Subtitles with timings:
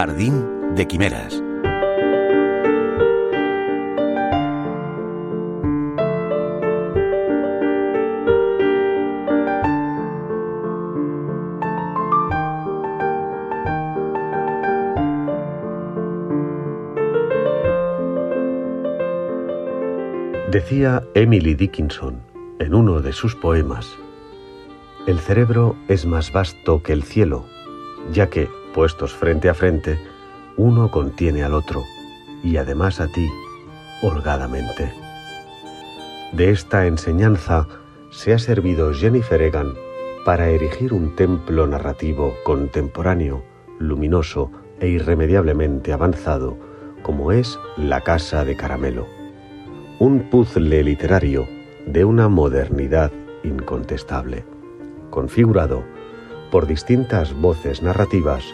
[0.00, 1.42] Jardín de Quimeras.
[20.50, 22.22] Decía Emily Dickinson
[22.58, 23.98] en uno de sus poemas,
[25.06, 27.44] el cerebro es más vasto que el cielo,
[28.10, 29.98] ya que, puestos frente a frente,
[30.56, 31.84] uno contiene al otro
[32.42, 33.28] y además a ti,
[34.02, 34.92] holgadamente.
[36.32, 37.66] De esta enseñanza
[38.10, 39.74] se ha servido Jennifer Egan
[40.24, 43.42] para erigir un templo narrativo contemporáneo,
[43.78, 46.56] luminoso e irremediablemente avanzado,
[47.02, 49.06] como es La Casa de Caramelo.
[49.98, 51.48] Un puzzle literario
[51.86, 53.10] de una modernidad
[53.42, 54.44] incontestable,
[55.10, 55.82] configurado
[56.50, 58.44] por distintas voces narrativas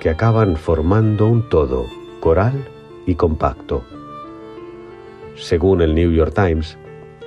[0.00, 1.86] que acaban formando un todo
[2.20, 2.68] coral
[3.06, 3.84] y compacto.
[5.36, 6.78] Según el New York Times,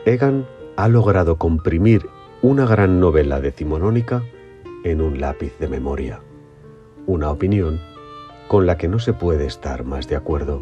[0.06, 2.08] Egan ha logrado comprimir
[2.42, 4.24] una gran novela decimonónica
[4.84, 6.22] en un lápiz de memoria,
[7.08, 7.80] una opinión
[8.48, 10.62] con la que no se puede estar más de acuerdo.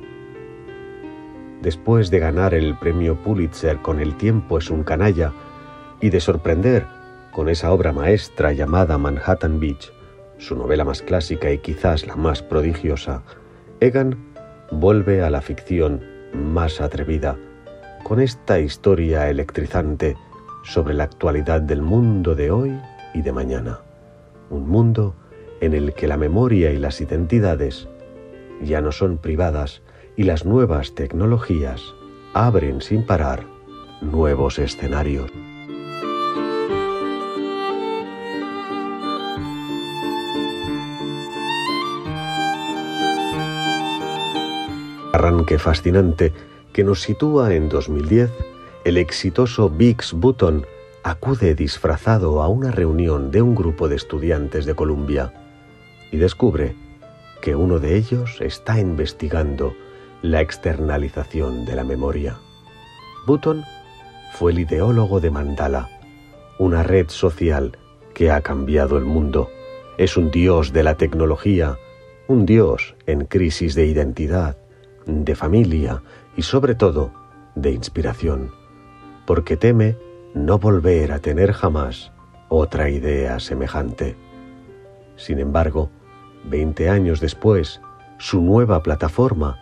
[1.61, 5.33] Después de ganar el premio Pulitzer con El tiempo es un canalla
[5.99, 6.85] y de sorprender
[7.33, 9.91] con esa obra maestra llamada Manhattan Beach,
[10.37, 13.23] su novela más clásica y quizás la más prodigiosa,
[13.79, 14.17] Egan
[14.71, 17.37] vuelve a la ficción más atrevida,
[18.03, 20.15] con esta historia electrizante
[20.63, 22.79] sobre la actualidad del mundo de hoy
[23.13, 23.79] y de mañana.
[24.49, 25.15] Un mundo
[25.59, 27.87] en el que la memoria y las identidades
[28.61, 29.81] ya no son privadas
[30.15, 31.81] y las nuevas tecnologías
[32.33, 33.45] abren sin parar
[34.01, 35.31] nuevos escenarios.
[45.23, 46.33] Arranque fascinante
[46.73, 48.29] que nos sitúa en 2010,
[48.83, 50.65] el exitoso Biggs Button
[51.01, 55.33] acude disfrazado a una reunión de un grupo de estudiantes de Columbia
[56.11, 56.75] y descubre
[57.41, 59.73] que uno de ellos está investigando
[60.21, 62.37] la externalización de la memoria.
[63.25, 63.63] Button
[64.33, 66.01] fue el ideólogo de Mandala,
[66.59, 67.77] una red social
[68.13, 69.49] que ha cambiado el mundo.
[69.97, 71.77] Es un dios de la tecnología,
[72.27, 74.57] un dios en crisis de identidad,
[75.05, 76.01] de familia
[76.35, 77.11] y sobre todo
[77.55, 78.51] de inspiración,
[79.25, 79.97] porque teme
[80.33, 82.11] no volver a tener jamás
[82.49, 84.15] otra idea semejante.
[85.15, 85.89] Sin embargo,
[86.43, 87.81] veinte años después,
[88.17, 89.59] su nueva plataforma,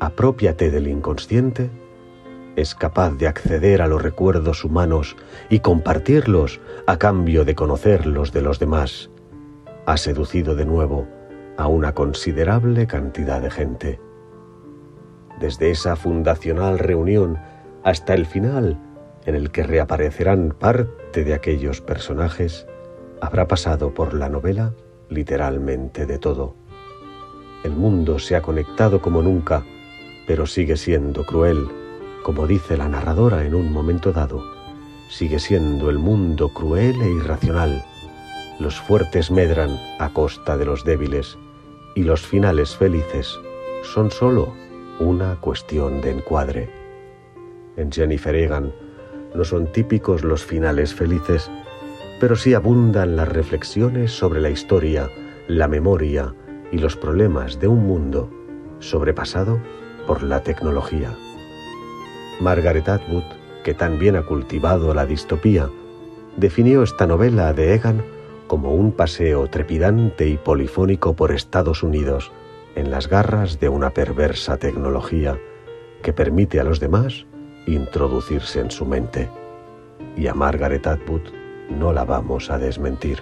[0.00, 1.70] Apropiate del inconsciente,
[2.56, 5.16] es capaz de acceder a los recuerdos humanos
[5.48, 9.10] y compartirlos a cambio de conocerlos de los demás.
[9.86, 11.06] Ha seducido de nuevo
[11.56, 14.00] a una considerable cantidad de gente
[15.44, 17.38] desde esa fundacional reunión
[17.82, 18.78] hasta el final
[19.26, 22.66] en el que reaparecerán parte de aquellos personajes,
[23.20, 24.72] habrá pasado por la novela
[25.10, 26.54] literalmente de todo.
[27.62, 29.66] El mundo se ha conectado como nunca,
[30.26, 31.68] pero sigue siendo cruel,
[32.22, 34.42] como dice la narradora en un momento dado.
[35.10, 37.84] Sigue siendo el mundo cruel e irracional.
[38.58, 41.36] Los fuertes medran a costa de los débiles
[41.94, 43.38] y los finales felices
[43.82, 44.63] son sólo
[45.00, 46.68] una cuestión de encuadre.
[47.76, 48.72] En Jennifer Egan
[49.34, 51.50] no son típicos los finales felices,
[52.20, 55.10] pero sí abundan las reflexiones sobre la historia,
[55.48, 56.34] la memoria
[56.70, 58.30] y los problemas de un mundo
[58.78, 59.58] sobrepasado
[60.06, 61.12] por la tecnología.
[62.40, 63.24] Margaret Atwood,
[63.64, 65.68] que también ha cultivado la distopía,
[66.36, 68.02] definió esta novela de Egan
[68.46, 72.30] como un paseo trepidante y polifónico por Estados Unidos,
[72.74, 75.38] en las garras de una perversa tecnología
[76.02, 77.26] que permite a los demás
[77.66, 79.30] introducirse en su mente.
[80.16, 81.22] Y a Margaret Atwood
[81.70, 83.20] no la vamos a desmentir.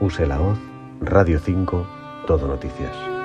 [0.00, 0.58] Use la voz,
[1.00, 1.86] Radio 5,
[2.26, 3.15] Todo Noticias.